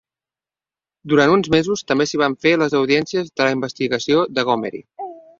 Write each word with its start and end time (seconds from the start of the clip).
Durant 1.11 1.33
uns 1.33 1.49
mesos 1.55 1.83
també 1.91 2.07
s'hi 2.11 2.19
van 2.21 2.35
fer 2.45 2.53
les 2.61 2.75
audiències 2.79 3.29
de 3.41 3.47
la 3.49 3.51
investigació 3.57 4.23
de 4.39 4.45
Gomery. 4.49 4.83